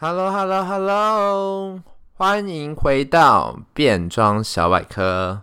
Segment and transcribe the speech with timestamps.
[0.00, 1.80] Hello，Hello，Hello，
[2.14, 5.40] 欢迎回到变装小百科，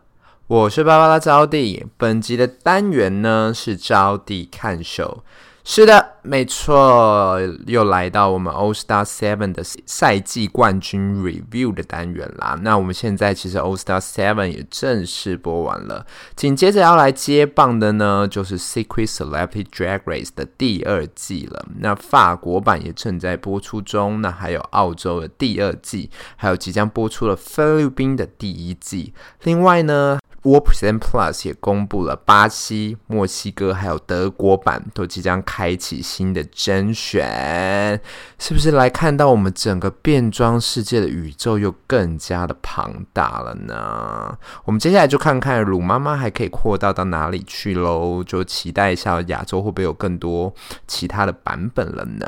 [0.48, 1.86] 我是芭芭拉招娣。
[1.98, 5.26] 本集的单元呢是招娣看手。
[5.66, 12.58] 是的，没错，又来到我们 All Star Seven 的赛季冠军 Review 的单元啦。
[12.64, 21.64] 那我们现在其实 All Star Seven 也正式播完了，紧接着要来接棒的呢，就是 Secret Celebrity Drag Race 的第二季了。
[21.80, 29.14] 那法国版也正在播出中，那还有澳洲的第二季，还有即将播出的菲律宾的第一季。
[29.44, 38.00] 另外呢，War Present Plus 也公布了巴西、墨西哥还有德国版都即将开启新的甄选，
[38.40, 44.38] 是不是来看到我们整个变装世界的宇宙又更加的庞大了呢？
[44.64, 50.54] 我们接下来就看看鲁妈妈还可以扩大到哪里去喽，就期待一下亚洲会不会有更多
[50.88, 52.26] 其他的版本了呢？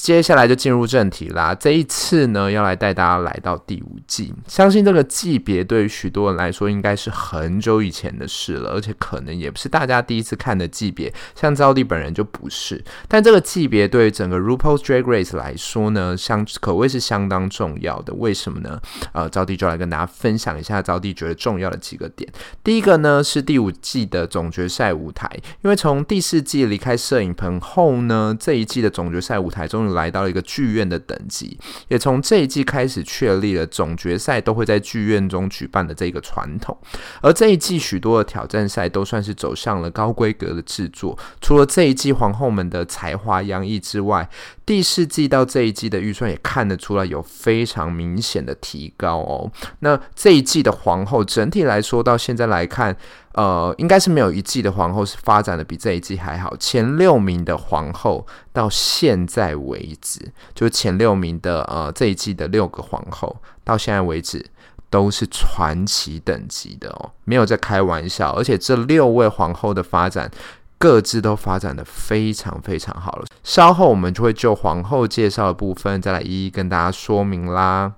[0.00, 1.54] 接下来就进入正题啦。
[1.54, 4.32] 这一次呢，要来带大家来到第五季。
[4.48, 11.12] 相信这个季别对于许多人来说，应该是很久以前的事了，而且可能也不是大家第一次看的季别。
[11.34, 12.82] 像招娣本人就不是。
[13.06, 18.14] 但这个季别对于整个 RuPaul's Drag Race 来说呢，相可谓是相当重要的。
[18.14, 18.80] 为什么呢？
[19.12, 22.26] 呃，招娣就来跟大家分享一下招娣觉得重要的几个点。
[22.64, 29.81] 第一个呢，是第五季的总决赛舞台，因为从第四季离开摄影棚后呢，这一季的总决赛舞台中。
[29.88, 36.76] 来到了一个剧院的等级，也从这一季开始确立了总决赛都会在剧院中举办的这个传统。
[37.20, 41.18] 而这一季许多的挑战赛都算是走向了高规格的制作。
[41.40, 44.28] 除了这一季皇后们的才华洋溢之外，
[44.64, 49.50] 第四季到这一季的预算也看得出来有非常明显的提高哦。
[49.80, 52.96] 那这一季的皇后整体来说，到现在来看。
[53.34, 56.56] 呃，应该是没有一季的皇后是发展的比这一季还好。
[56.56, 60.20] 前六名的皇后到现在为止，
[60.54, 63.34] 就是前六名的呃这一季的六个皇后
[63.64, 64.44] 到现在为止
[64.90, 68.32] 都是传奇等级的哦，没有在开玩笑。
[68.32, 70.30] 而且这六位皇后的发展
[70.76, 73.24] 各自都发展得非常非常好了。
[73.42, 77.92] 稍后我们就会就皇后介绍的部分再来一一跟大家说明啦。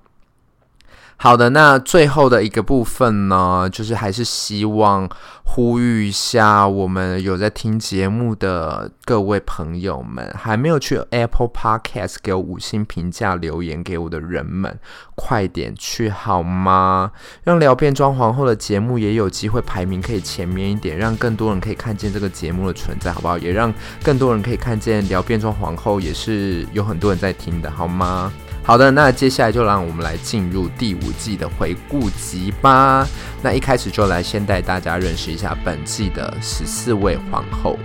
[1.25, 5.09] 好的，那最后的一个部分呢，就是还是希望
[5.43, 14.79] 呼吁一下我们有在听节目的各位朋友们，还没有去 Apple Podcast 给我五星评价留言给我的人们，
[15.15, 17.11] 快点去好吗？
[17.43, 23.39] 让聊变装皇后的节目也有机会排名可以前面一点，让更多人可以看见这个节目的存在，好不好？
[23.39, 28.31] 也让更多人可以看见聊变装皇后也是有很多人在听的，好吗？
[28.67, 33.07] 好的，那接下来就让我们来进入第五季的回顾集吧。
[33.43, 37.79] 那一开始就来先带大家认识一下本季的十四位皇后。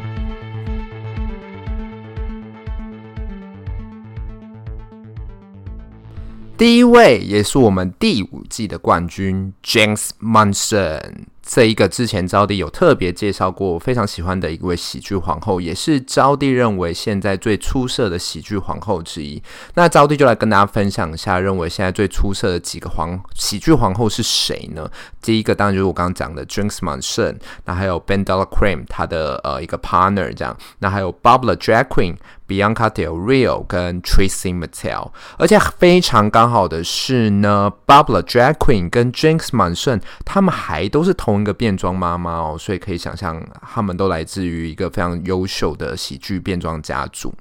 [6.57, 11.25] 第一位也是我们第五季的冠军，James Monsoon。
[11.49, 19.41] 这一个之前招娣有特别介绍过，我非常喜欢的一位喜剧皇后，也是招娣认为现在最出色的喜剧皇后之一。
[19.73, 24.87] 那招娣就来跟大家分享一下，认为现在最出色的几个皇喜剧皇后是谁呢？
[25.23, 32.17] 第一个当然就是我刚刚讲的 Jinkx Monsoon，那还有 BenDeLaCreme 他的呃一个 partner 这样，那还有 Bob the Drag Queen。
[32.49, 47.31] Bianca Del Rio 跟 Tracy Mattel，而且非常刚好的是呢，Bob the Drag Queen 跟 Jinkx Monsoon 他们还都是同一个变装妈妈哦，所以可以想象他们都来自于一个非常优秀的喜剧变装家族。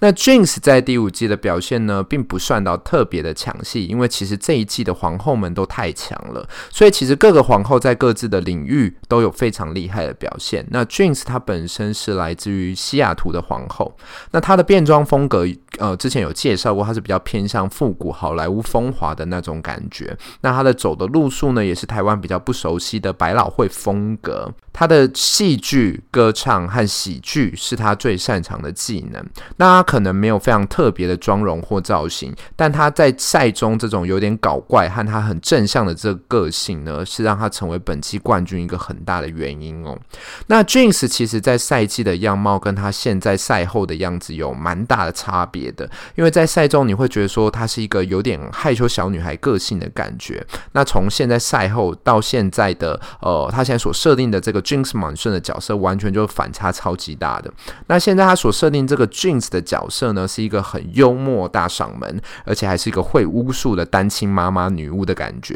[0.00, 10.66] 那 Jinkx 在第五季的表现呢，并不算到特别的抢戏，因为其实这一季的皇后们都太强了，所以其实各个皇后在各自的领域都有非常厉害的表现。
[10.70, 13.96] 那 Jinkx 她本身是来自于西雅图的皇后，
[14.32, 14.58] 那她。
[14.58, 15.46] 的变装风格，
[15.78, 20.18] 呃，之前有介绍过，他是比较偏向复古好莱坞风华的那种感觉。
[20.40, 24.52] 那他的走的路数呢，也是台湾比较不熟悉的白老会风格。
[24.72, 29.24] 他的戏剧、歌唱和喜剧是他最擅长的技能。
[29.56, 39.98] 那他可能没有非常特别的妆容或造型，但他在赛中这种有点搞怪和他很正向的这个个性呢，是让他成为本季冠军一个很大的原因哦。
[40.46, 45.90] 那 Jinx 其实在赛季的样貌跟他现在赛后的样子有蛮大的差别的。
[46.14, 50.46] 因为在赛中你会觉得说他是一个有点害羞小女孩个性的感觉。
[50.70, 57.52] 那从现在赛后到现在的，呃，他现在所设定的这个 Jinx 满顺的角色，完全就反差超级大的。
[57.88, 65.54] 那现在他所设定这个 Jinx 的角色呢，是一个很幽默大嗓门，而且还是一个会巫术的单亲妈妈女巫的感觉。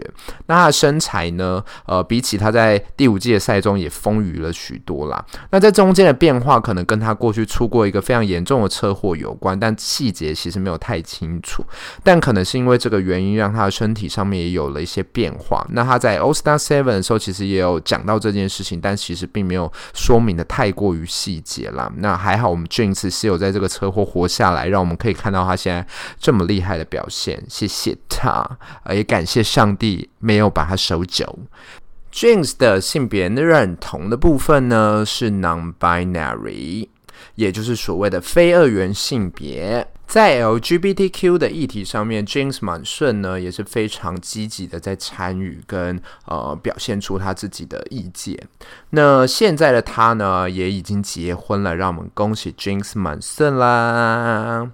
[0.48, 5.24] 那她的身材呢，呃，比起她在第五季的赛中也丰腴了许多啦。
[5.50, 11.64] 那在中间的变化，可能跟她过去出过一个非常严重的车祸有关，但细节其实没有太清楚。
[12.02, 15.66] 但可能是因为这个原因，让她的身体上面也有了一些变化。
[15.70, 21.90] 那她在 All Star Seven 的时候，其实也有讲到这件事情，但其实并没有说明的太过于细节啦。
[21.96, 25.86] 那还好，我们 Jinkx 是有在这个车祸活下来，让我们可以看到他现在
[26.18, 27.42] 这么厉害的表现。
[27.48, 28.58] 谢谢他，
[28.90, 31.38] 也感谢上帝没有把他收走。
[32.12, 36.88] Jinkx 的性别认同的部分呢，是 non-binary，
[37.36, 39.86] 也就是所谓的非二元性别。
[40.12, 48.38] 在 LGBTQ 的议题上面，James m a n s o n 呢也是非常积极的在参与跟呃表现出他自己的意见。
[48.90, 54.70] 那现在的他呢也已经结婚了，让我们恭喜 James m a n s o n 啦！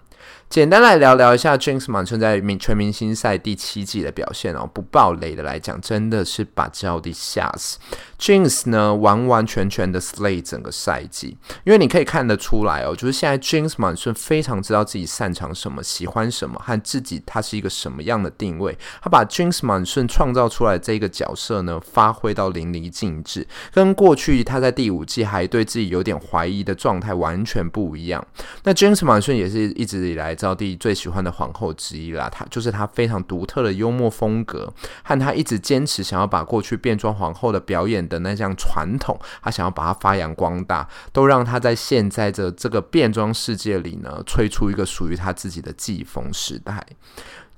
[0.50, 7.78] 简单来聊聊一下 James m a n s o n 在明全明星赛第七季的表现哦，不爆雷的来讲，真的是把招弟吓死。
[8.18, 18.78] Jinkx 呢完完全全的 slay 整个赛季，因为你可以看得出来哦，就是现在 Jinkx Monsoon 非常知道自己擅长什么、喜欢什么和自己他是一个什么样的定位。
[19.02, 28.26] 他把 Jinkx Monsoon 创造出来这个角色呢发挥到淋漓尽致，跟过去他在第五季还对自己有点怀疑的状态完全不一样。
[28.64, 30.28] 那 Jinkx Monsoon 也是一直以来。
[30.38, 34.72] 招弟最喜欢的皇后之一啦，她就是她非常独特的幽默风格，
[35.02, 46.84] 和她一直坚持想要把过去变装皇后的表演的那项传统，他想要把它发扬光大，都让他在现在的这个变装世界里呢，吹出一个属于他自己的季风时代。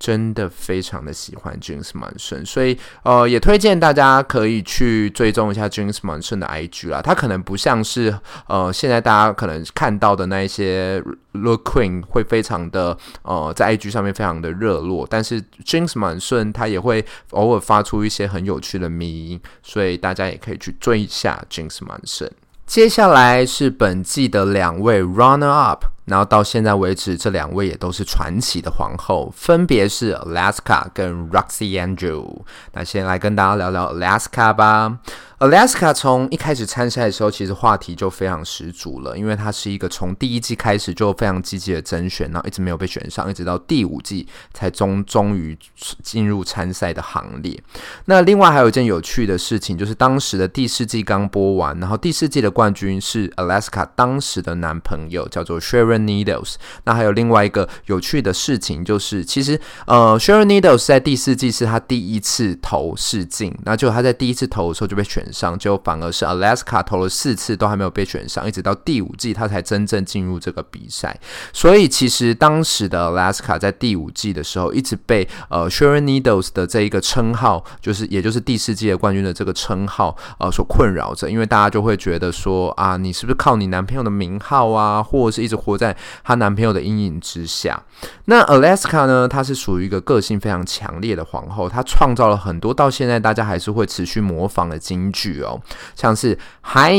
[0.00, 7.02] 真的非常的喜欢 James Manson，所以呃也推荐大家可以去追踪一下 James Manson 的 IG 啦。
[7.02, 8.18] 他可能不像是
[8.48, 22.30] 呃现在大家可能看到的那一些 Look Queen 会非常的呃在 IG 上面非常的热络，但是 James Manson 他也会偶尔发出一些很有趣的迷，所以大家也可以去追一下 James Manson。
[22.66, 25.84] 接下来是本季的两位 Runner Up。
[26.10, 32.42] 然后到现在为止，这两位也都是传奇的皇后，分别是 Alaska 跟 Roxy Andrew。
[32.72, 34.98] 那先来跟大家聊聊 Alaska 吧。
[35.40, 45.58] Alaska 从一开始参赛的时候，其实话题就非常十足了，因为它是一个从第一季开始就非常积极的甄选，然后一直没有被选上，一直到第五季才终终于
[46.02, 47.58] 进入参赛的行列。
[48.04, 56.56] 那另外还有一件有趣的事情，就是当时的第四季刚播完，然后第四季的冠军是 Alaska 当时的男朋友，叫做 Sharon Needles。
[56.84, 65.24] 那还有另外一个有趣的事情，就是其实呃 Sharon Needles 在第四季是他第一次投试镜，那就他在第一次投的时候就被选。
[65.32, 71.18] 上就反而是 Alaska 投了四次都还没有被选上，一直到第五季他才真正进入这个比赛。
[71.52, 87.82] 所以其实当时的 Alaska 在第五季的时候，一直被呃 Sharon Needles 的这一个称号，就是也就是第四季的冠军的这个称号呃所困扰着，因为大家就会觉得说啊，你是不是靠你男朋友的名号啊，或者是一直活在她男朋友的阴影之下？
[88.24, 95.34] 那 Alaska 呢，她是属于一个个性非常强烈的皇后，她创造了很多到现在大家还是会持续模仿的金句句。
[95.34, 95.60] 剧哦，
[95.94, 96.94] 像是嗨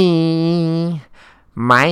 [1.55, 1.89] 买，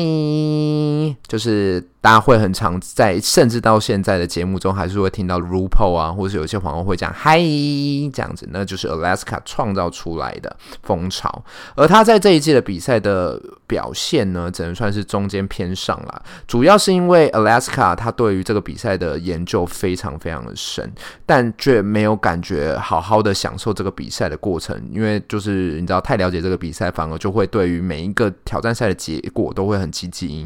[1.27, 1.83] 就是。
[2.01, 11.43] 大家会很常在，甚至到现在的节目中，还是会听到 Rupo 啊，或是有些皇后会讲嗨这样子，那就是 Alaska 创造出来的风潮。
[11.75, 16.23] 而他在这一季的比赛的表现呢，只能算是中间偏上了。
[16.47, 20.89] 主要是因为 Alaska 他对于这个比赛的研究非常非常的深，
[21.25, 24.81] 但却没有感觉好好的享受这个比赛的过程。
[24.91, 30.45] 因为就是你知道，太了解这个比赛，反而就会对于每一个挑战赛的结果都会很积极，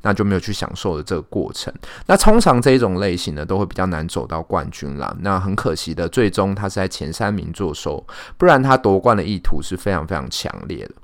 [0.00, 1.72] 那就没有去享受的这个过程，
[2.06, 5.14] 那通常这一种类型呢，都会比较难走到冠军啦。
[5.20, 8.04] 那很可惜的，最终他是在前三名作收，
[8.36, 10.94] 不然他夺冠的意图是非常非常强烈的。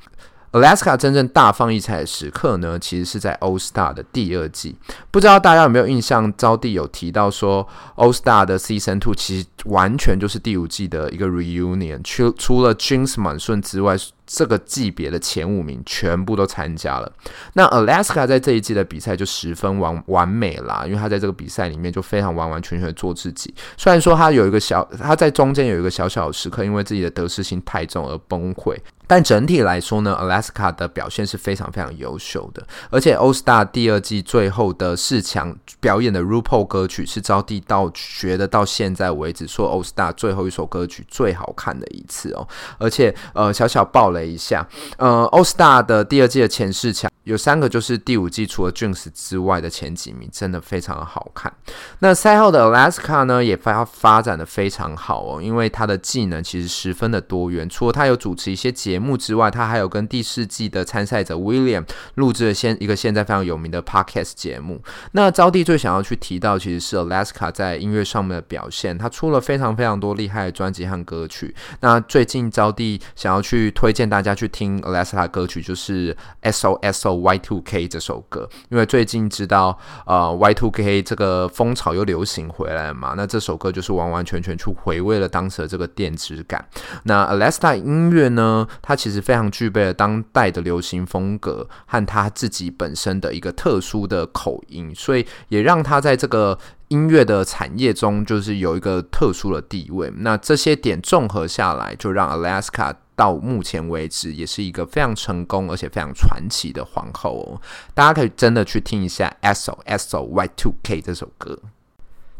[0.52, 4.74] Alaska 真正大放异彩的时刻呢，其实是在 All Star 的第二季。
[5.12, 6.36] 不知道大家有没有印象？
[6.36, 13.96] 招弟有提到说，All Star 的 Season Two 其实完全就是第五季的一个 reunion，除除了 Jinkx 满顺之外，
[14.32, 17.12] 这个级别的前五名全部都参加了。
[17.54, 23.52] 那 Alaska 在这一季的比赛就十分完完美啦，因为他在这个比赛里面就非常完完全全的做自己。
[23.76, 28.76] 虽然说他有一个小，他在中间有一个小小的时刻，因为自己的得失心太重而崩溃。
[29.06, 32.64] 但整体来说呢，Alaska 的表现是非常非常优秀的。
[32.90, 42.46] 而且 All Star 第二季最后的四强表演的 RuPaul 歌曲是招弟到觉得到现在为止说 All Star 最后一首歌曲最好看的一次哦。
[42.78, 44.66] 而且呃小小爆雷一下，
[44.98, 51.52] 呃 All Star 的第二季的前四强有三个就是第五季除了 Jinx 之外的前几名，真的非常好看。
[51.98, 59.00] 那赛后的 Alaska 呢也发发展的非常好哦，因为他的技能其实十分的多元，除了他有主持一些节目。
[59.00, 61.86] 节目之外，他还有跟第四季的参赛者 William
[62.16, 64.82] 录制了现一个现在非常有名的 Podcast 节目。
[65.12, 68.98] 那招弟最想要去提到，其实是 Alaska 在音乐上面的表现。
[68.98, 71.54] 他出了非常非常多厉害的专辑和歌曲。
[71.80, 83.14] 那最近招弟想要去推荐大家去听 Alaska 歌曲，就是 S O S O Y Two K 这首歌，因为最近知道呃 Y Two K 这个风潮又流行回来了嘛。
[83.16, 86.62] 那这首歌就是完完全全去回味了当时的这个电子感。
[87.04, 88.66] 那 Alaska 音乐呢？
[88.82, 100.12] 它其实非常具备了当代的流行风格和他自己本身的一个特殊的口音，所以也让他在这个音乐的产业中就是有一个特殊的地位。
[100.16, 107.60] 那这些点综合下来，就让 Alaska 到目前为止也是一个非常成功而且非常传奇的皇后哦。
[107.92, 111.60] 大家可以真的去听一下《S O S O Y Two K》这首歌。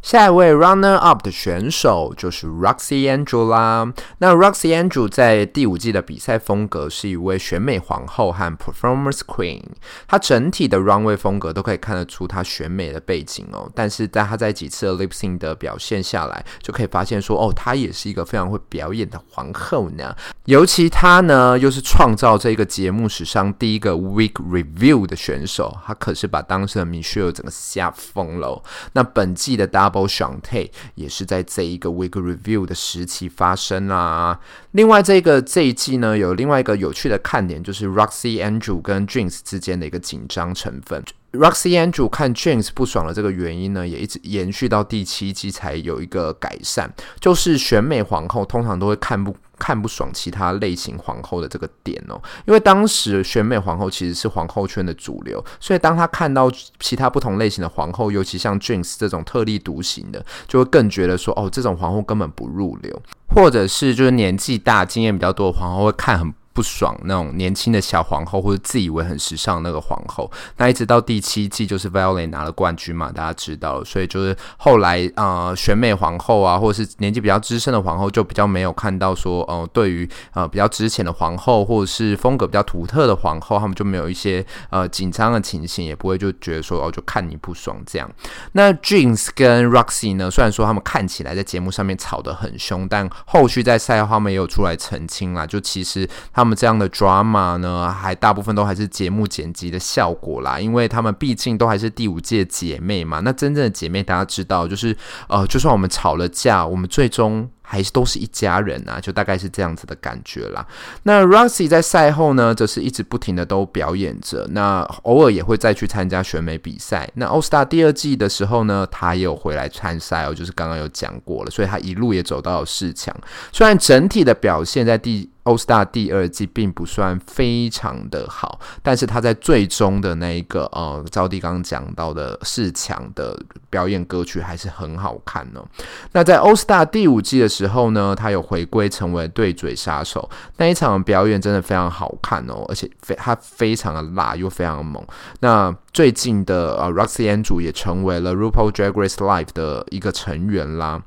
[0.03, 3.93] 下一位 runner up 的选手就是 Roxy Andrews 啦。
[4.19, 9.63] 那 Roxy Andrews 在第五季的比赛风格是一位选美皇后和 performance queen。
[10.09, 13.71] 她整体的 runway 风格都可以看得出她选美的背景哦。
[13.75, 20.17] 但是在她在几次 lip sync 的表现下来，就可以发现说，哦，她也是一个非常会表演的皇后呢。
[20.47, 28.63] 尤其她呢，又是创造这个节目史上第一个 week review 的选手，她可是把当时的 Michelle 整个吓疯了。
[28.95, 34.39] 那本季的搭 Double Shantay 也是在这一个 Week Review 的时期发生啦。
[34.73, 41.03] 另外，这个这一季呢，有另外一个有趣的看点，就是 Roxy Andrew 跟 Jinkx 之间的一个紧张成分。
[41.33, 49.37] Roxy Andrew 看 Jinkx 不爽的这个原因呢，也一直延续到第七季才有一个改善，就是选美皇后通常都会看不。
[49.61, 56.51] 看不爽其他类型皇后的这个点哦，因为当时选美皇后其实是皇后圈的主流，所以当他看到
[56.81, 66.35] 其他不同类型的皇后，尤其像 Jinx 这种特立独行的，就会更觉得说，哦，这种皇后根本不入流，或者是就是年纪大、经验比较多的皇后会看很。
[66.61, 88.07] 不爽那种年轻的小皇后，或者自以为很时尚那个皇后，那一直到第七季就是 Violet 拿了冠军嘛，大家知道，所以就是后来呃选美皇后啊，或者是年纪比较资深的皇后，就比较没有看到说呃对于呃比较值钱的皇后，或者是风格比较独特的皇后，他们就没有一些呃紧张的情形，也不会就觉得说哦就看你不爽这样。
[88.53, 96.07] 那 Jinkx 跟 Roxy 呢，虽然说他们看起来在节目上面吵得很凶，但后续在赛后他们也有出来澄清啦，就其实。
[96.33, 103.21] 他们这样的 drama 呢，还大部分都还是节目剪辑的效果啦，因为她们毕竟都还是第五届姐妹嘛。
[103.21, 104.97] 那真正的姐妹，大家知道，就是
[105.29, 107.49] 呃，就算我们吵了架，我们最终。
[107.71, 110.67] 还是都是一家人啊，就大概是这样子的感觉啦。
[111.05, 117.09] 那 Roxy 在赛后呢，则是一直不停的都表演着，那偶尔也会再去参加选美比赛。
[117.15, 123.15] 那 All Star 第二季的时候呢，他也有回来参赛哦，就是刚刚有讲过了，所以他一路也走到了四强。
[123.53, 133.39] 虽然整体的表现在第 All Star 第二季并不算非常的好，但是他在最终的那一个呃，招弟刚刚讲到的四强的
[133.71, 135.65] 表演歌曲还是很好看哦。
[136.13, 140.27] 那在 All Star 第五季的时之后呢，他有回归成为对嘴杀手，
[140.57, 145.05] 那一场表演真的非常好看哦，而且非他非常的辣又非常的猛。
[145.41, 151.03] 那最近的呃，Roxy Andrews 也成为了 RuPaul Drag Race Live 的一个成员啦。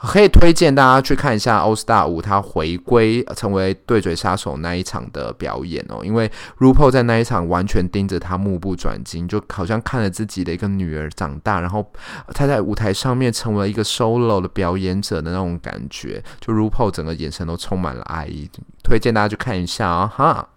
[0.00, 11.84] 可以推荐大家去看一下 All Star 五，他回归成为对嘴杀手那一场的表演哦，因为 r u p a u 在那一场完全盯着他，目不转睛，就好像看着自己的一个女儿长大，然后
[12.34, 18.48] 他在舞台上面成为了一个 solo 的表演者的那种感觉，就 r u p a u 整个眼神都充满了爱意，
[18.84, 20.48] 推荐大家去看一下啊、哦、哈。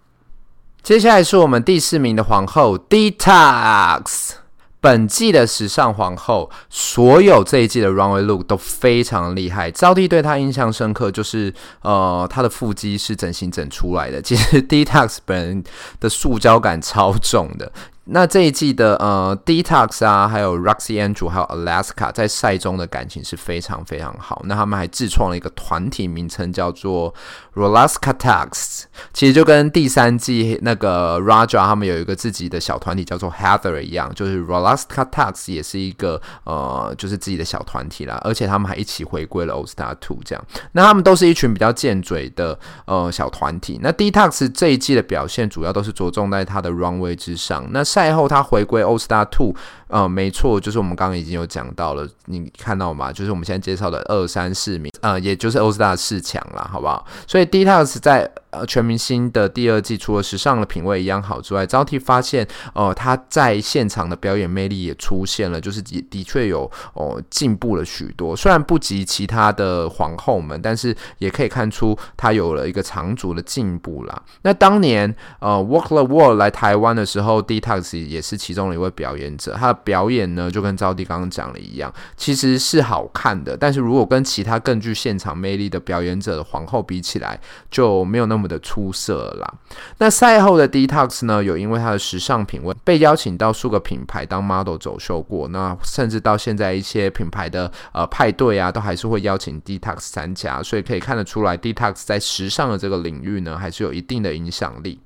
[0.82, 4.41] 接下来是我们第四名的皇后 Detox。
[4.82, 9.70] 本季的时尚皇后，所有这一季的 runway look 都非常厉害。
[9.70, 14.20] 招弟对她印象深刻，就是呃，她的腹肌是整形整出来的。
[14.20, 15.64] 其实 Detox 本人
[16.00, 17.70] 的塑胶感超重的。
[18.04, 24.42] 那这一季的呃，Detox 啊，还有 Roxy Andrew，还有 Alaska 在赛中的感情是非常非常好。
[24.46, 27.14] 那他们还自创了一个团体名称叫做
[27.54, 28.82] Rolaska Tux，
[29.12, 38.20] 其实就跟第三季那个 Raja 他们有一个自己的小团体叫做 Heather 一样，就是 Rolaska Tux 也是一个呃，就是自己的小团体啦。
[38.24, 40.44] 而且他们还一起回归了 All Star Two 这样。
[40.72, 43.78] 那他们都是一群比较贱嘴的呃小团体。
[43.80, 47.68] 那 Detox 这一季的表现主要都是着重在他的 Runway 之上。
[47.70, 49.54] 那赛后他回归 All Star Two，
[49.88, 53.12] 呃，没错，就是我们刚刚已经有讲到了，你看到吗？
[53.12, 57.04] 就是我们现在介绍的二三四名，呃，也就是 All Star 四强啦，好不好？
[57.26, 74.22] 所以 Detox 在呃全明星的第二季，除了时尚的品味一样好之外，招娣发现，呃，他在现场的表演魅力也出现了，就是也的确有哦进步了许多，虽然不及其他的皇后们，但是也可以看出他有了一个长足的进步啦。
[74.42, 83.56] 那当年呃 Walk the World 来台湾的时候，Detox 也是其中的一位表演者，他的表演呢，就跟招娣刚刚讲的一样，其实是好看的。
[83.56, 87.38] 但是如果跟其他更具现场魅力的表演者的皇后比起来，
[87.70, 89.54] 就没有那么的出色了啦。
[89.98, 95.48] 那赛后的 Detox 呢，有因为他的时尚品味，被邀请到数个品牌当 model 走秀过。
[95.48, 100.62] 那甚至到现在一些品牌的呃派对啊，都还是会邀请 Detox 参加。
[100.62, 105.00] 所以可以看得出来，Detox 在时尚的这个领域呢，还是有一定的影响力。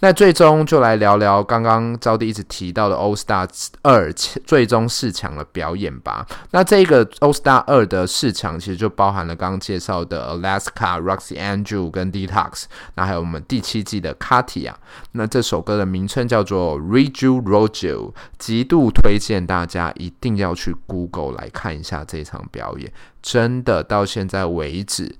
[0.00, 3.48] 那最终就来聊聊刚刚招一直提到的 All Star
[3.82, 6.26] 二最终四强的表演吧。
[6.52, 14.74] 那这个 All Star 二的四强其实就包含了刚刚介绍的 Alaska、Roxy Andrew 跟 Detox，那还有我们第七季的 Katia。
[15.12, 25.16] 那这首歌的名称叫做 Redo Rodeo，极度推荐大家一定要去 Google 来看一下这场表演，真的到现在为止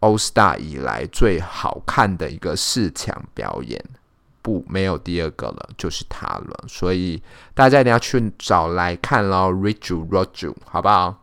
[0.00, 3.84] All Star 以来最好看的一个四强表演。
[4.42, 6.64] 不，没有第二个了，就是他了。
[6.68, 7.22] 所以
[7.54, 11.19] 大家一定要去找来看咯，Redo Rodeo，好不好？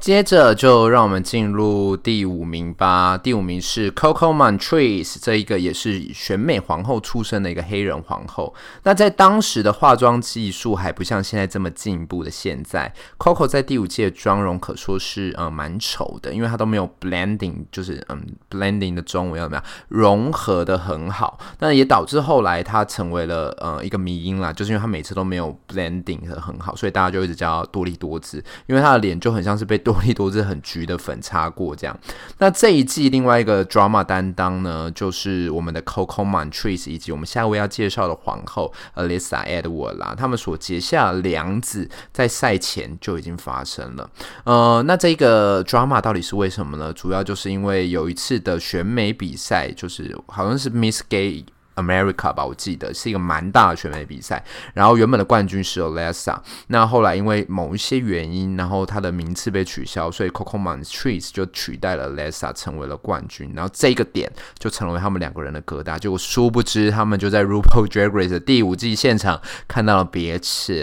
[0.00, 3.18] 接着就让我们进入第五名吧。
[3.18, 8.54] 第五名是 Coco Mon Trees，这一个也是选美皇后出身的一个黑人皇后。
[8.84, 21.38] 那在当时的化妆技术还不像现在这么进步的现在，Coco 在第五季的妆容可说是呃蛮丑的，因为她都没有 blending，就是嗯 blending 的中文要怎么样融合的很好。
[21.58, 31.98] 那也导致后来她成为了呃一个迷因啦，就是因为她每次都没有 blending 得很好，所以大家就一直叫多力多姿，因为她的脸就很像是被多力多是很橘的粉擦过这样。
[32.36, 40.14] 那这一季另外一个 drama 担当呢，就是我们的 Coco montrees 以及我们下一位要介绍的皇后 Alyssa Edward 啦。
[40.16, 44.10] 他们所结下的梁子在赛前就已经发生了。
[44.44, 46.92] 呃，那这个 drama 到底是为什么呢？
[46.92, 51.46] 主要就是因为有一次的选美比赛，就是好像是 Miss Gay。
[51.82, 54.44] America 吧，我记得是一个蛮大的选美比赛。
[54.74, 56.36] 然后原本的冠军是有 Lesa
[56.66, 63.52] 那后来因为某一些原因，然后他的名次被取消，所以 Cocomon Trees 就取代了 Lesa 成为了冠军。
[63.54, 65.98] 然后这个点就成为他们两个人的疙瘩。
[65.98, 70.74] 结果殊不知，他们就在 RuPaul Drag Race 的第五季现场看到了彼此。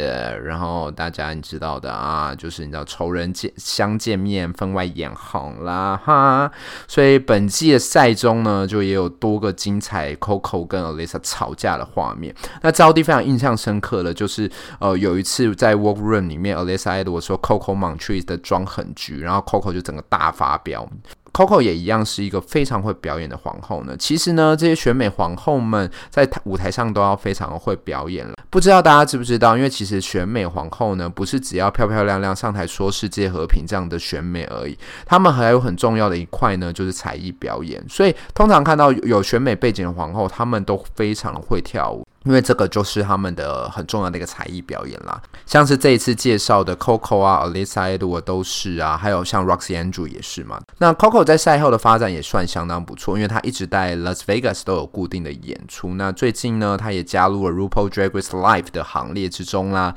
[0.43, 6.51] 然后大家你知道的啊，就是你知道仇人见相见面，分外眼红啦哈。
[6.87, 12.33] 所以本季的赛中呢，就也有多个精彩 Coco 跟 lisa 吵架的画面。
[12.61, 20.87] 那招娣非常印象深刻的就是呃有一次在 walk room 里面 lisa idol 说 coco montrees 的妆很橘然后 coco 就整个大发飙。
[21.35, 23.93] Coco 也一样是一个非常会表演的皇后呢。
[23.99, 28.35] 其实呢，这些选美皇后们在舞台上都要非常会表演了。
[28.49, 29.57] 不知道大家知不知道？
[29.57, 37.83] 因为其实选美皇后呢，不是只要漂漂亮亮上台说世界和平这样的选美而已，他们还有很重要的一块呢，就是才艺表演。
[37.89, 42.07] 所以通常看到有选美背景的皇后，他们都非常会跳舞。
[42.25, 50.59] 因为这个就是他们的很重要的一个才艺表演啦，像是这一次介绍的 Coco 啊、Alyssa Edwards 都是啊，还有像 Roxy Andrew 也是嘛。
[50.79, 55.93] 那 Coco 在赛后的发展也算相当不错，因为他一直在 Las Vegas 都有固定的演出。
[55.93, 59.93] 那最近呢，他也加入了 RuPaul Drag Race Live 的行列之中啦。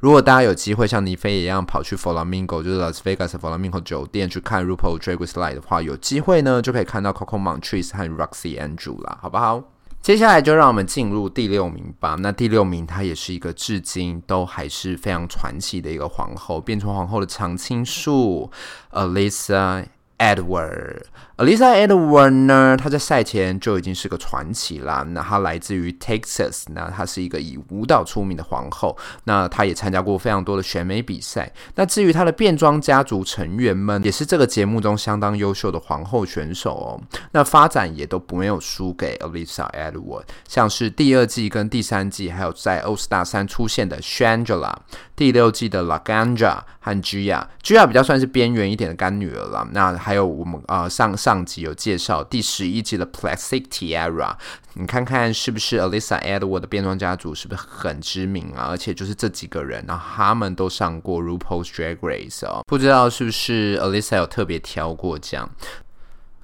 [0.00, 8.58] 如果大家有机会像尼飞一样跑去 Flamingo，就是 Las Vegas Flamingo 酒店去看 RuPaul Drag Race Live 的话，有机会呢就可以看到 Coco Montrese 和 Roxy
[8.58, 9.62] Andrew 啦，好不好？
[10.02, 12.16] 接下来就让我们进入第六名吧。
[12.18, 18.50] 那第六名，她也是一个至今都还是非常传奇的一个皇后，变成皇后的常青树
[18.92, 19.84] ，Alyssa
[20.20, 25.02] Edward，Alisa Edward 呢，她在赛前就已经是个传奇啦。
[25.08, 28.96] 那她来自于 Texas，那她是一个以舞蹈出名的皇后。
[29.24, 31.50] 那她也参加过非常多的选美比赛。
[31.74, 37.00] 那至于她的变装家族成员们，也是这个节目中相当优秀的皇后选手哦。
[37.32, 44.74] 那发展也都不没有输给 Alyssa Edward，像是第二季跟第三季，还有在 All Star 三出现的 Shangela，
[45.16, 49.66] 第六季的 Laganja 和 Gia，Gia 比较算是边缘一点的干女儿啦。
[49.72, 51.40] 那还还有我们呃上上。
[51.44, 54.34] 集有介绍第十一集的 Plastic Tiara，
[54.74, 58.66] 你看看是不是 Alisa Edward 的变装家族是不是很知名啊？
[58.70, 65.48] 而且就是这几个人，然后他们都上过 RuPaul's Drag Race 哦，不知道是不是 Alyssa 有特别挑过奖。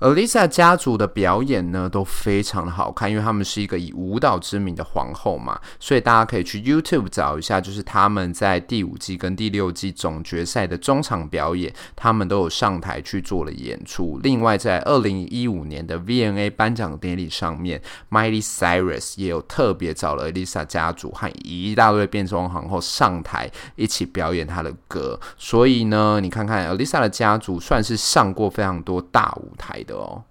[0.00, 14.20] Alisa 家族的表演呢都非常的好看，因为他们是一个以舞蹈知名的皇后嘛，所以大家可以去 YouTube 找一下，就是他们在第五季跟第六季总决赛的中场表演，他们都有上台去做了演出。
[14.22, 17.80] 另外，在二零一五年的 VMA 颁奖典礼上面
[18.10, 25.18] ，Miley Cyrus 也有特别找了 Alisa 家族和一大堆变装皇后上台一起表演她的歌。
[25.38, 30.24] 所以呢，你看看 Alisa 的家族算是上过非常多大舞台的哦。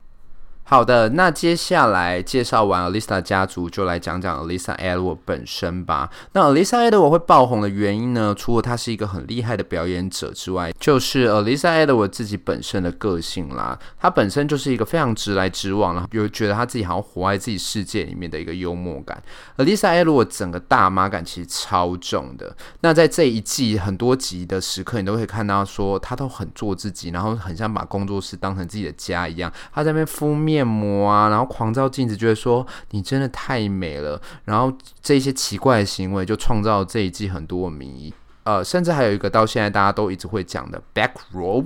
[0.68, 6.10] 好的，那接下来介绍完 Alisa 家族，就来讲讲 Alisa Edward 本身吧。
[6.32, 13.78] 那 Alisa Edward 会爆红的原因呢，除了她是一个很厉害的表演者之外，就是 Alisa Edward 自己本身的个性啦。
[14.00, 19.22] 她本身就是一个非常直来直往，然后又觉得她自己好像活在自己世界里面的一个幽默感。
[19.58, 22.58] Alyssa Edward 整个大妈感其实超重的。
[22.82, 29.54] 那在这一季很多集的时刻，你都会看到说她都很做自己，然后很像把工作室当成自己的家一样。
[29.72, 30.55] 她在那边敷面。
[30.56, 34.22] 面膜啊，然后狂照镜子，觉得说你真的太美了。
[34.46, 38.14] 然后这些奇怪的行为就创造了这一季很多的迷，
[38.44, 41.66] 呃，甚至还有一个到现在大家都一直会讲的 back row，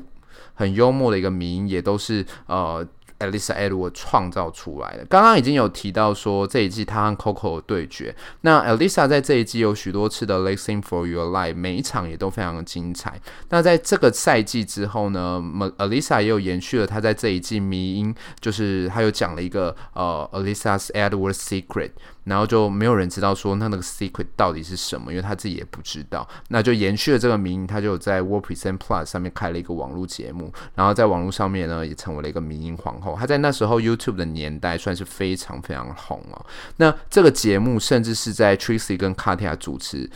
[0.56, 2.86] 很幽默的一个迷，也都是呃。
[3.19, 5.05] Alisa Edward 创造出来的。
[5.05, 8.15] 刚刚已经有提到说这一季她和 Coco 的对决。
[8.41, 13.19] 那 Alisa 在这一季有许多次的 Lip Sync for Your Life，每一场也都非常的精彩。
[13.49, 15.41] 那在这个赛季之后呢
[15.77, 21.91] ，Alisa 也有延续了她在这一季迷音，就是她有讲了一个呃 Alisa Edward Secret。
[22.25, 26.27] 然后就没有人知道说那那个 secret 到底是什么，因为他自己也不知道。
[26.49, 33.08] 那就延续了这个名，他就在 World Present Plus 上面开了一个网络节目，然后在网络上面呢也成为了一个迷音皇后。
[33.17, 36.45] 他在那时候 YouTube 的年代算是非常非常红哦。
[36.77, 40.09] 那这个节目甚至是在 Tracy 跟 Katia 主持。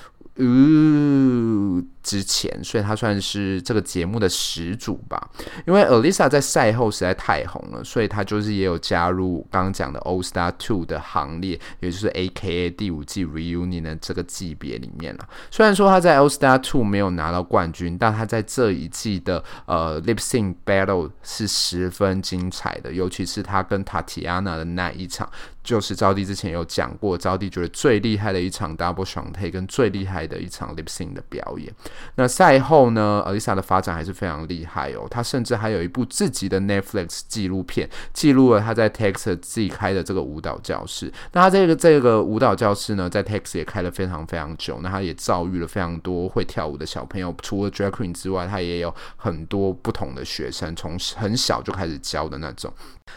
[2.04, 5.30] 之前，所以他算是这个节目的始祖吧。
[5.66, 15.28] 因为 Alyssa 在赛后实在太红了，所以他就是也有加入刚刚讲的 All Star Two 的行列，也就是 AKA 第五季 Reunion 的这个级别里面了。
[15.50, 25.30] 虽然说他在 All Star Two 没有拿到冠军，但他在这一季的呃 Lip Sync Battle 是十分精彩的，尤其是他跟 Tatiana 的那一场。
[25.64, 31.74] 就是招弟之前有讲过，招弟觉得最厉害的一场 Double s h a n t a 跟最厉害的一场 Lip Sync 的表演。
[32.16, 35.08] 那赛后呢，Alisa 的发展还是非常厉害哦。
[35.10, 41.12] 她甚至还有一部自己的 Netflix 纪录片，记录了她在 Texas 自己开的这个舞蹈教室。
[41.32, 44.80] 那她这个这个舞蹈教室呢，在 Texas 也开了非常非常久。
[44.82, 52.74] 那她也教育了非常多会跳舞的小朋友，除了 Drag Queen 之外，她也有很多不同的学生，从很小就开始教的那种。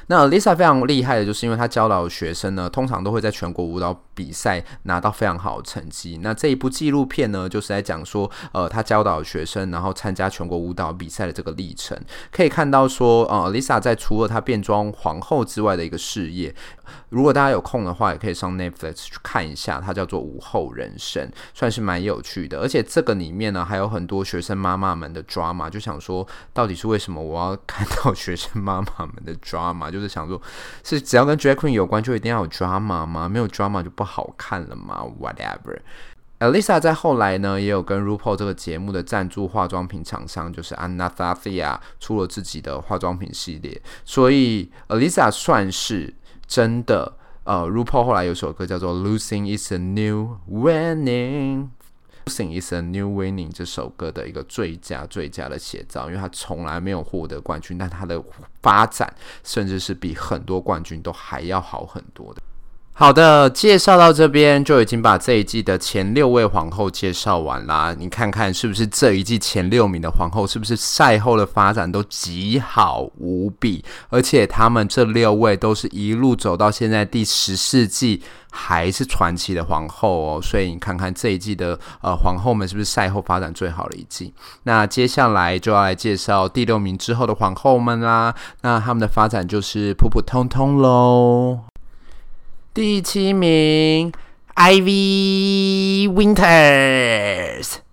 [0.09, 6.19] 那 Lisa 非常厉害的，就是因为她教导的学生呢，通常都会在全国舞蹈比赛拿到非常好的成绩。
[6.23, 11.97] 那这一部纪录片呢，就是在讲说，呃，他教导学生，然后参加全国舞蹈比赛的这个历程，
[12.33, 16.55] 可以看到说，呃，Lisa 在除了她变装皇后之外的一个事业。
[17.09, 22.61] 如果大家有空的话，也可以上 Netflix 去看一下，它叫做《舞后人生》，算是蛮有趣的。
[22.61, 29.91] 而且这个里面呢，还有很多学生妈妈们的 drama，就想说，到底是为什么我要看到学生妈妈们的 drama？
[29.91, 30.41] 就是想说，
[30.85, 33.29] 是只要跟 Drag Queen 有关，就一定要有 drama 吗？
[33.29, 46.15] 没有 drama 就不好看了吗？Whatever，Alisa 在后来呢，也有跟 RuPaul 这个节目的赞助化妆品厂商，就是 Anastasia 出了自己的化妆品系列，所以 Alyssa 算是。
[46.49, 51.05] 真的，呃，RuPaul 后来有首歌叫做《Losing Is a New Winning》，
[52.27, 58.23] 《Losing Is a New Winning》这首歌的一个最佳最佳的写照，因为他从来没有获得冠军，但他的
[58.63, 62.41] 发展甚至是比很多冠军都还要好很多的。
[62.99, 67.95] 好的，介绍到这边就已经把这一季的前六位皇后介绍完啦。
[67.99, 73.85] 你看看是不是这一季前六名的皇后，是不是赛后的发展都极好无比？
[74.09, 80.41] 而且他们这六位都是一路走到现在第十四季还是传奇的皇后哦。
[80.43, 84.33] 所以你看看这一季的呃皇后们是不是赛后发展最好的一季？
[84.63, 88.35] 那接下来就要来介绍第六名之后的皇后们啦。
[88.63, 91.59] 那他们的发展就是普普通通喽。
[92.77, 94.13] 第七名
[94.55, 97.86] ，Ivy Winters。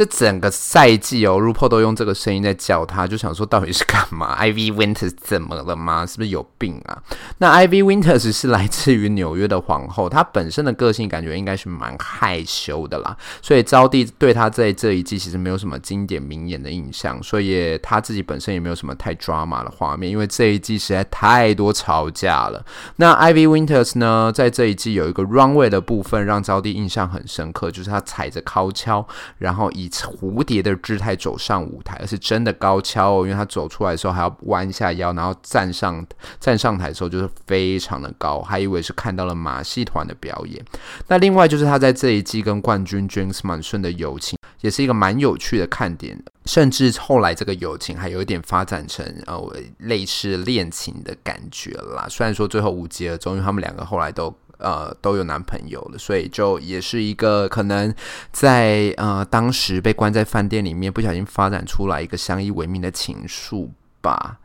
[0.00, 4.34] 这整个赛季哦，RuPaul 都用这个声音在叫他，就想说到底是干嘛？
[4.40, 6.06] Ivy Winters 怎么了吗？
[6.06, 7.02] 是不是有病啊？
[7.36, 22.64] 那 Ivy Winters 是来自于纽约的皇后，她本身的个性感觉应该是蛮害羞的啦，所以招娣对她在这一季其实没有什么经典名言的印象，所以她自己本身也没有什么太 drama 的画面，因为这一季实在太多吵架了。
[22.96, 29.04] 那 Ivy Winters 呢，在这一季有一个 runway 的部分让招娣印象很深刻，就是她踩着高跷，
[29.36, 36.06] 然后以蝴蝶的姿态走上舞台，而是真的高跷哦，因为他走出来的时候还要弯下腰，然后站上
[36.38, 40.64] 站上台的时候就是非常的高，还以为是看到了马戏团的表演。
[41.08, 52.06] 那另外就是他在这一季跟冠军 Jinkx Monsoon 的友情，也是一个蛮有趣的看点，甚至后来这个友情还有一点发展成呃类似恋情的感觉啦。
[52.08, 54.34] 虽然说最后无疾而终，因为他们两个后来都。
[54.60, 57.92] 呃，都有男朋友了，所以就也是一个可能
[58.30, 63.68] 在呃当时被关在饭店里面，不小心发展出来一个相依为命的情愫
[64.00, 64.38] 吧。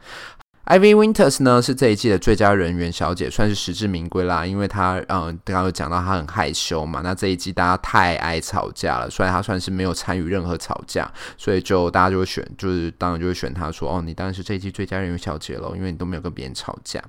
[0.68, 4.44] Ivy Winters 呢是这一季的最佳人员小姐，算是实至名归啦。
[4.44, 7.02] 因为她，嗯，刚刚有讲到她很害羞嘛。
[7.04, 17.00] 那这一季大家太爱吵架了，所以她算是没有参与任何吵架，所以就大家就会选，就是当然就会选她说，哦，你当然是这一季最佳人员小姐喽，因为你都没有跟别人吵架。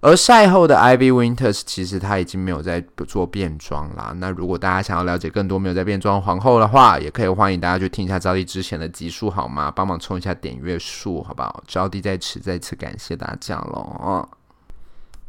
[0.00, 4.14] 而赛后的 Ivy Winters 其实她已经没有在做变装啦。
[4.16, 9.72] 那如果大家想要了解更多没有在变装皇后的话，也可以欢迎大家去听一下招娣之前的集数好吗？
[9.74, 11.62] 帮忙冲一下点阅数，好不好？
[11.66, 13.16] 招娣在此再次感谢。
[13.16, 14.28] 大家喽。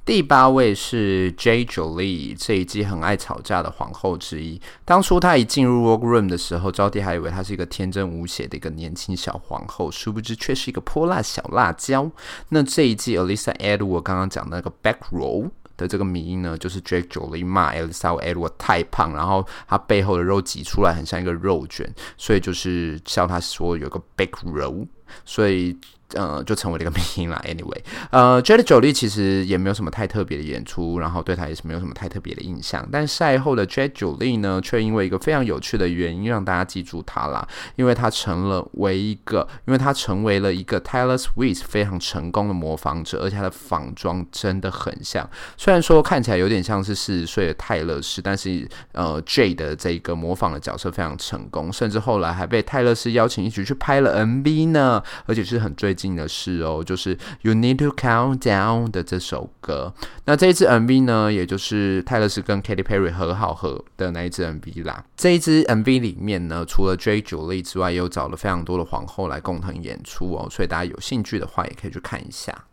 [0.09, 4.59] 第八位是 Jay Jolie，这一季很爱吵架的皇后之一。
[4.83, 12.09] 当初她一进入 Workroom 的时候，招娣还以为她是一个天真无邪的一个年轻小皇后，殊不知却是一个泼辣小辣椒。
[12.47, 24.87] 那这一季 Alisa Edward 刚刚讲的那个 Back Row 的这个迷因呢，就是 Jay Jolie 骂 Alisa Edward 太胖，然后她背后的肉挤出来很像一个肉卷，所以就是笑她说有个 Back Row，
[25.23, 25.77] 所以。
[26.13, 27.39] 呃，就成为了一个明星啦。
[27.45, 32.87] Anyway，呃，Jade Jolie 其实也没有什么太特别的演出，然后对她也是没有什么太特别的印象。
[32.91, 45.29] 但赛后的 Jade Jolie 呢，却因为一个非常有趣的原因让大家记住她啦，因为她成了为一个，因为她成为了一个 Taylor Swift 非常成功的模仿者，而且她的仿妆真的很像。
[45.57, 55.98] 虽然说看起来有点像是四十岁的泰勒斯，但是呃，Jade 的这个模仿的角色非常成功，甚至后来还被泰勒斯邀请一起去拍了 MV 呢，而且是很追。
[55.99, 59.93] 近的事哦，就是 You Need to Calm Down 的这首歌。
[60.25, 65.03] 那这一支 MV 呢，也就是泰勒丝跟 Katy Perry 和好合的那一支 MV 啦。
[65.17, 70.47] 这一支 MV 里面呢，除了 Jade Jolie 之外，又找了非常多的皇后来共同演出哦。
[70.49, 72.65] 所以大家有兴趣的话，也可以去看一下。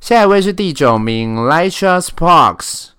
[0.00, 2.92] 下一位是第九名，Layshia Sparks。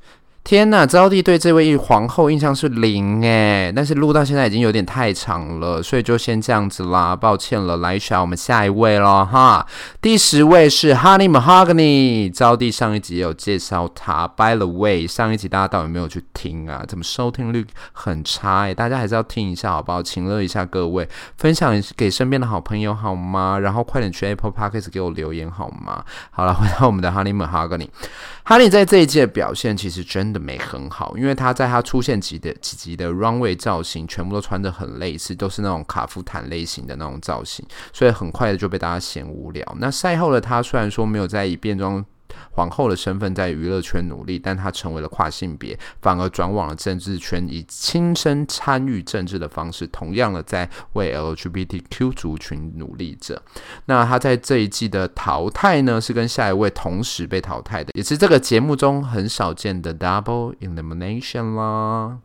[0.50, 7.78] 天呐，招娣对这位皇后印象是零诶，但是录到现在已经有点太长了，所以就先这样子啦，抱歉了。
[7.78, 9.24] 来一下我们下一位咯。
[9.24, 9.64] 哈。
[10.02, 14.28] 第十位是 Honey Mahogany，招娣上一集有介绍他。
[14.28, 16.84] By the way，上一集大家到底有没有去听啊？
[16.88, 18.74] 怎么收听率很差哎？
[18.74, 20.02] 大家还是要听一下好不好？
[20.02, 21.08] 请乐一下各位，
[21.38, 23.60] 分享给身边的好朋友好吗？
[23.60, 26.04] 然后快点去 Apple Podcast 给我留言好吗？
[26.32, 27.90] 好了，回到我们的 Honey Mahogany。
[28.48, 39.76] Honey 在这一届表现其实真的没很好，因为他在他出现几的几集的 runway 造型，全部都穿的很类似，都是那种卡夫坦类型的那种造型，所以很快的就被大家嫌无聊。
[39.80, 42.04] 那赛后的他虽然说没有在以变装
[42.52, 53.42] 皇后的身份在娱乐圈努力，但她成为了跨性别，反而转往了政治圈，以亲身参与政治的方式，同样的在为 LGBTQ 族群努力着。
[53.86, 62.20] 那她在这一季的淘汰呢，是跟下一位同时被淘汰的，也是这个节目中很少见的 Double Elimination 啦。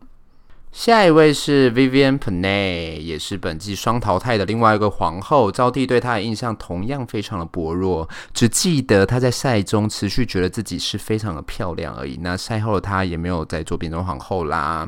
[0.75, 5.49] 下一位是 Vivienne Pinay，也是本季双淘汰的另外一个皇后。
[5.49, 12.19] 招娣对她的印象同样非常的薄弱，只记得她在赛中持续觉得自己是非常的漂亮而已。
[12.21, 14.87] 那赛后的她也没有再做变装皇后啦。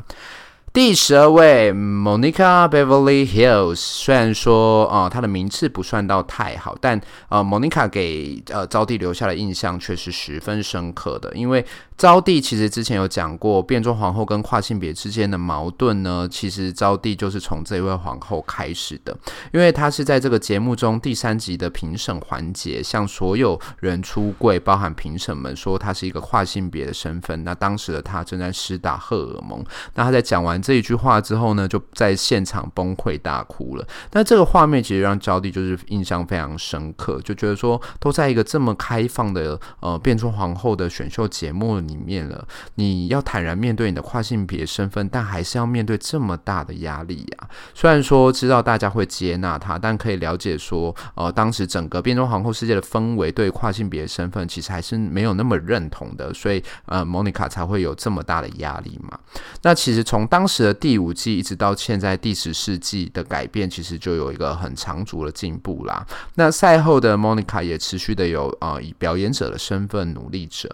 [0.74, 11.32] 第十二位，Monica Beverly Hills，虽然说啊、她的名次不算到太好，但呃，Monica 给呃招娣留下的印象却是十分深刻的。
[11.34, 11.64] 因为
[11.98, 19.14] 招娣其实之前有讲过，变装皇后跟跨性别之间的矛盾呢，其实招娣就是从这位皇后开始的。
[19.52, 27.42] 因为她是在这个节目中第三集的评审环节，向所有人出柜，包含评审们说她是一个跨性别的身份。
[27.42, 30.62] 那当时的她正在施打荷尔蒙，那她在讲完。
[30.62, 33.84] 这一句话之后呢，就在现场崩溃大哭了。
[34.12, 42.46] 那这个画面其实让招娣就是印象非常深刻，就觉得说都在一个这么开放的呃变装皇后的选秀节目里面了，
[42.76, 47.48] 你要坦然面对你的跨性别身份，但还是要面对这么大的压力呀。
[47.74, 59.18] 虽然说知道大家会接纳他，但可以了解说，呃，当时整个变装皇后世界的氛围对跨性别身份其实还是没有那么认同的，所以呃，Monica 才会有这么大的压力嘛。
[59.62, 60.58] 那其实从当时。
[60.68, 66.04] 的第五季一直到现在第十世纪的改变，其实就有一个很长足的进步啦。
[66.34, 70.68] 那赛后的 Monica 也持续的有、呃，以表演者的身份努力着。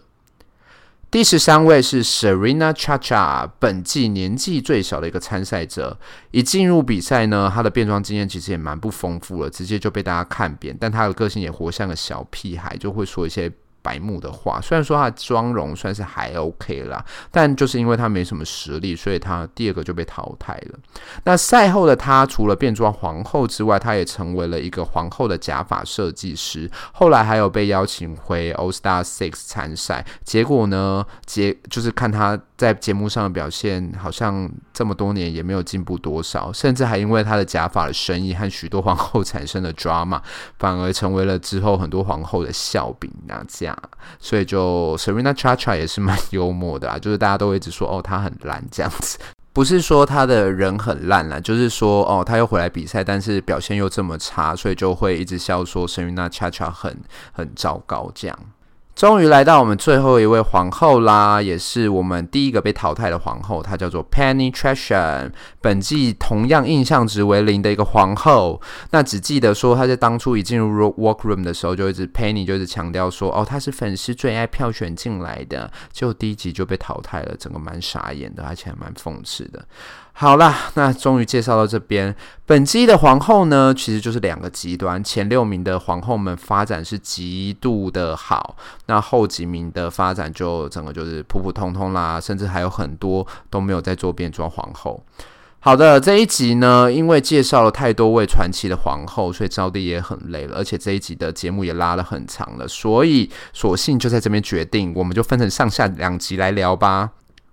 [1.14, 5.96] 第十三位是 Serena Chacha，本季年纪最小的一个参赛者。
[6.32, 10.76] 一进入比赛呢，她的变装经验其实也蛮不丰富了，直接就被大家看扁。
[10.76, 13.48] 但她的个性也活像个小屁孩，就会说一些。
[13.84, 20.78] 白木的话，虽然说她妆容算是还 OK 啦，但就是因为她没什么实力，所以她第二个就被淘汰了。
[21.24, 26.70] 那赛后的她，除了变装皇后之外，她也成为了一个皇后的假发设计师。
[26.92, 40.18] 后来还有被邀请回欧 Star Six 参赛，结果呢，结就是看她在节目上的表现，好像这么多年也没有进步多少，甚至还因为他的假发的生意和许多皇后产生了 drama，
[40.58, 43.76] 反而成为了之后很多皇后的笑柄那这样。
[44.18, 49.18] 所以就 Serena Chacha 也是蛮幽默的啊，就是大家都一直说哦，他很烂这样子，
[49.52, 56.96] 不是说他的人很烂啦，就是说哦，他又回来比赛，但是表现又这么差，所以就会一直笑说 Serena Chacha 很
[57.32, 58.38] 很糟糕这样。
[58.94, 65.32] 终于来到我们最后一位皇后啦，也是我们第一个被淘汰的皇后，她叫做 Penny Tretion。
[65.60, 68.60] 本季同样印象值为零的一个皇后，
[68.92, 79.64] 那只记得说她在当初一进入 Workroom 的时候，就一直 Penny 就是强调说，哦，她是粉丝最爱票选进来的，结果第一集就被淘汰了，整个蛮傻眼的，而且还蛮讽刺的。
[80.16, 82.14] 好啦，那终于介绍到这边。
[82.46, 85.02] 本季的皇后呢，其实就是两个极端。
[85.02, 88.54] 前六名的皇后们发展是极度的好，
[88.86, 95.02] 那后几名的发展就整个就是普普通通啦，甚至还有很多都没有在做变装皇后。
[95.58, 107.10] 好的，这一集呢，因为介绍了太多位传奇的皇后，所以招娣也很累了，而且这一集的节目也拉了很长了，所以索性就在这边决定，我们就分成上下两集来聊吧。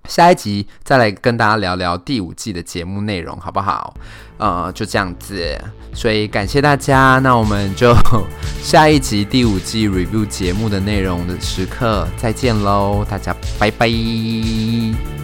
[0.08, 3.94] 下一集再来跟大家聊聊第五季的节目内容，好不好？
[4.38, 5.58] 呃，就这样子，
[5.94, 7.96] 所以感谢大家，那我们就
[8.62, 15.21] 下一集第五季 review 节目的内容的时刻再见喽，大家拜拜。